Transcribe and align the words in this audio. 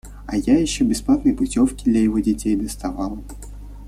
А 0.25 0.35
я 0.35 0.57
еще 0.59 0.83
бесплатные 0.83 1.35
путевки 1.35 1.83
для 1.87 1.99
его 2.01 2.17
детей 2.21 2.55
доставала! 2.55 3.23